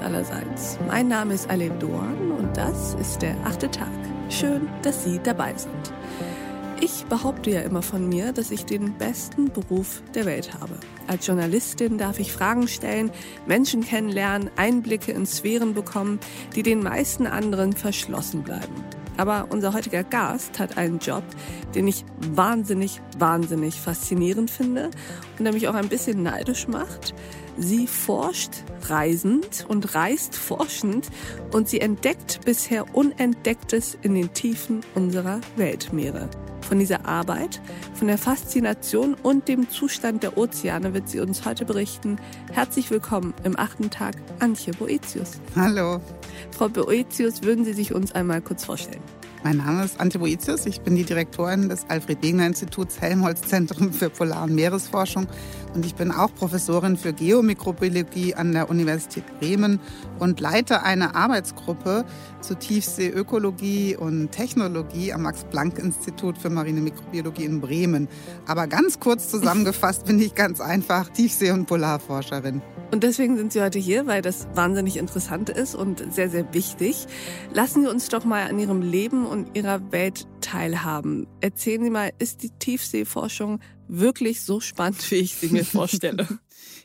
[0.00, 0.78] allerseits.
[0.86, 3.90] Mein Name ist Alev Doan und das ist der achte Tag.
[4.30, 5.92] Schön, dass Sie dabei sind.
[6.80, 10.80] Ich behaupte ja immer von mir, dass ich den besten Beruf der Welt habe.
[11.08, 13.10] Als Journalistin darf ich Fragen stellen,
[13.46, 16.18] Menschen kennenlernen, Einblicke in Sphären bekommen,
[16.54, 18.82] die den meisten anderen verschlossen bleiben.
[19.18, 21.24] Aber unser heutiger Gast hat einen Job,
[21.74, 24.90] den ich wahnsinnig, wahnsinnig faszinierend finde
[25.38, 27.14] und der mich auch ein bisschen neidisch macht.
[27.58, 28.50] Sie forscht
[28.82, 31.08] reisend und reist forschend
[31.52, 36.28] und sie entdeckt bisher Unentdecktes in den Tiefen unserer Weltmeere.
[36.68, 37.62] Von dieser Arbeit,
[37.94, 42.18] von der Faszination und dem Zustand der Ozeane wird sie uns heute berichten.
[42.52, 45.40] Herzlich willkommen im achten Tag, Antje Boetius.
[45.54, 46.00] Hallo.
[46.50, 49.02] Frau Boetius, würden Sie sich uns einmal kurz vorstellen?
[49.46, 50.66] Mein Name ist Ante Boetius.
[50.66, 55.28] Ich bin die Direktorin des Alfred Wegener Instituts Helmholtz Zentrum für Polar- und Meeresforschung.
[55.72, 59.78] Und ich bin auch Professorin für Geomikrobiologie an der Universität Bremen
[60.18, 62.04] und leite eine Arbeitsgruppe
[62.40, 68.08] zu Tiefseeökologie und Technologie am Max-Planck-Institut für Marine Mikrobiologie in Bremen.
[68.48, 72.62] Aber ganz kurz zusammengefasst bin ich ganz einfach Tiefsee- und Polarforscherin.
[72.92, 77.06] Und deswegen sind Sie heute hier, weil das wahnsinnig interessant ist und sehr, sehr wichtig.
[77.52, 81.26] Lassen Sie uns doch mal an Ihrem Leben und Ihrer Welt teilhaben.
[81.40, 86.26] Erzählen Sie mal, ist die Tiefseeforschung wirklich so spannend, wie ich sie mir vorstelle?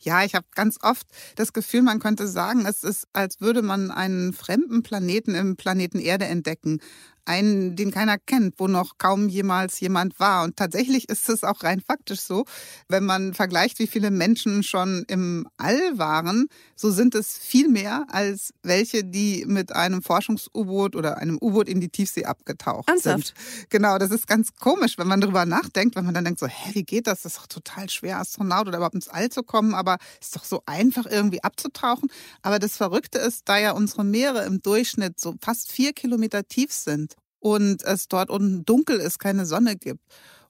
[0.00, 3.90] Ja, ich habe ganz oft das Gefühl, man könnte sagen, es ist, als würde man
[3.90, 6.80] einen fremden Planeten im Planeten Erde entdecken
[7.28, 10.44] einen, den keiner kennt, wo noch kaum jemals jemand war.
[10.44, 12.44] Und tatsächlich ist es auch rein faktisch so,
[12.88, 18.06] wenn man vergleicht, wie viele Menschen schon im All waren, so sind es viel mehr
[18.08, 23.34] als welche, die mit einem Forschungs-U-Boot oder einem U-Boot in die Tiefsee abgetaucht Ernsthaft?
[23.36, 23.70] sind.
[23.70, 26.70] Genau, das ist ganz komisch, wenn man darüber nachdenkt, wenn man dann denkt so, hä,
[26.72, 27.22] wie geht das?
[27.22, 30.44] Das ist doch total schwer, Astronaut oder überhaupt ins All zu kommen, aber ist doch
[30.44, 32.10] so einfach irgendwie abzutauchen.
[32.42, 36.72] Aber das Verrückte ist, da ja unsere Meere im Durchschnitt so fast vier Kilometer tief
[36.72, 40.00] sind und es dort unten dunkel ist, keine Sonne gibt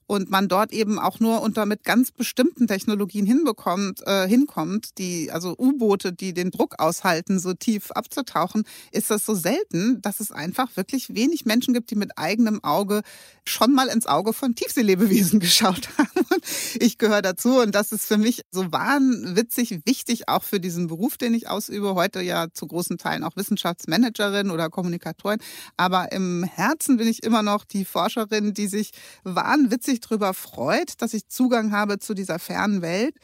[0.09, 5.29] und man dort eben auch nur unter mit ganz bestimmten Technologien hinbekommt, äh, hinkommt, die,
[5.31, 10.31] also U-Boote, die den Druck aushalten, so tief abzutauchen, ist das so selten, dass es
[10.31, 13.03] einfach wirklich wenig Menschen gibt, die mit eigenem Auge
[13.45, 16.25] schon mal ins Auge von Tiefseelebewesen geschaut haben.
[16.31, 16.43] Und
[16.79, 21.17] ich gehöre dazu und das ist für mich so wahnwitzig wichtig, auch für diesen Beruf,
[21.17, 25.39] den ich ausübe, heute ja zu großen Teilen auch Wissenschaftsmanagerin oder Kommunikatorin.
[25.77, 28.91] Aber im Herzen bin ich immer noch die Forscherin, die sich
[29.23, 33.15] wahnwitzig sich darüber freut, dass ich Zugang habe zu dieser fernen Welt,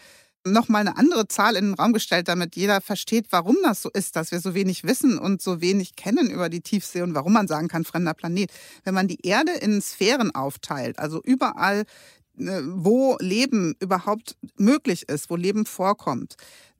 [0.47, 3.89] noch mal eine andere Zahl in den Raum gestellt, damit jeder versteht, warum das so
[3.89, 7.33] ist, dass wir so wenig wissen und so wenig kennen über die Tiefsee und warum
[7.33, 8.51] man sagen kann, fremder Planet.
[8.83, 11.85] Wenn man die Erde in Sphären aufteilt, also überall,
[12.37, 16.35] äh, wo Leben überhaupt möglich ist, wo Leben vorkommt,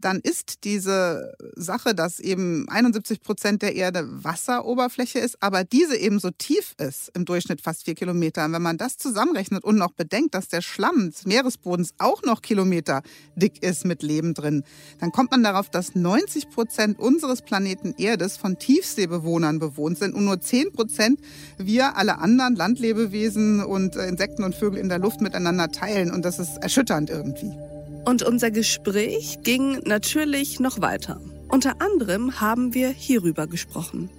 [0.06, 6.20] dann ist diese Sache, dass eben 71 Prozent der Erde Wasseroberfläche ist, aber diese eben
[6.20, 8.46] so tief ist, im Durchschnitt fast vier Kilometer.
[8.46, 12.44] Und wenn man das zusammenrechnet und noch bedenkt, dass der Schlamm des Meeresbodens auch noch
[12.44, 13.02] Kilometer
[13.36, 14.64] dick ist mit Leben drin,
[15.00, 20.26] dann kommt man darauf, dass 90 Prozent unseres Planeten Erdes von Tiefseebewohnern bewohnt sind und
[20.26, 21.20] nur 10 Prozent
[21.58, 26.12] wir alle anderen Landlebewesen und Insekten und Vögel in der Luft miteinander teilen.
[26.12, 27.58] Und das ist erschütternd irgendwie.
[28.06, 31.20] Und unser Gespräch ging natürlich noch weiter.
[31.50, 34.10] Unter anderem haben wir hierüber gesprochen.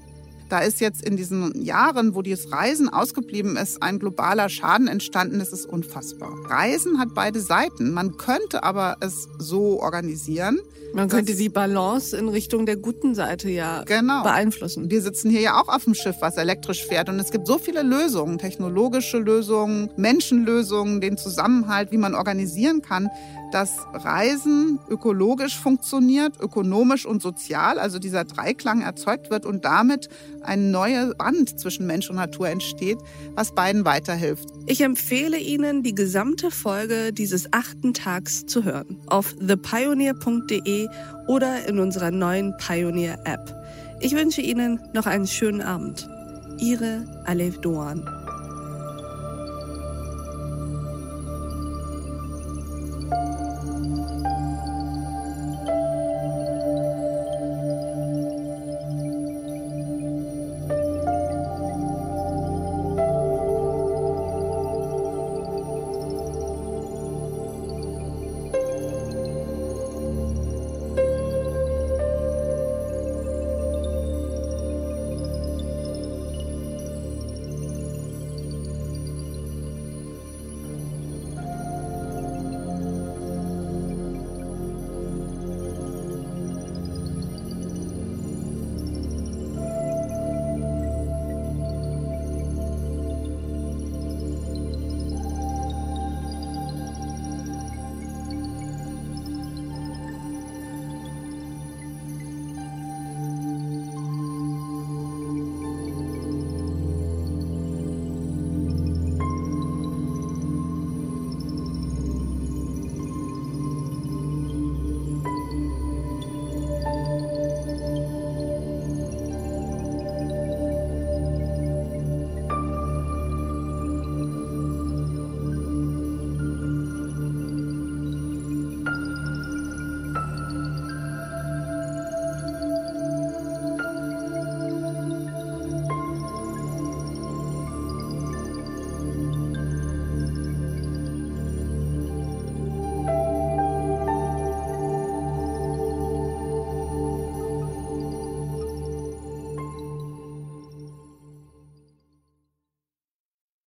[0.49, 5.41] Da ist jetzt in diesen Jahren, wo dieses Reisen ausgeblieben ist, ein globaler Schaden entstanden.
[5.41, 6.31] Das ist unfassbar.
[6.49, 7.93] Reisen hat beide Seiten.
[7.93, 10.61] Man könnte aber es so organisieren.
[10.95, 14.23] Man könnte die Balance in Richtung der guten Seite ja genau.
[14.23, 14.89] beeinflussen.
[14.89, 17.09] Wir sitzen hier ja auch auf dem Schiff, was elektrisch fährt.
[17.09, 23.11] Und es gibt so viele Lösungen, technologische Lösungen, Menschenlösungen, den Zusammenhalt, wie man organisieren kann,
[23.57, 30.11] dass Reisen ökologisch funktioniert, ökonomisch und sozial, also dieser Dreiklang erzeugt wird und damit
[30.43, 32.99] ein neues Band zwischen Mensch und Natur entsteht,
[33.35, 34.51] was beiden weiterhilft.
[34.67, 40.89] Ich empfehle Ihnen, die gesamte Folge dieses achten Tags zu hören auf thepioneer.de
[41.27, 43.55] oder in unserer neuen Pioneer App.
[44.01, 46.07] Ich wünsche Ihnen noch einen schönen Abend.
[46.59, 48.26] Ihre Alef Doan.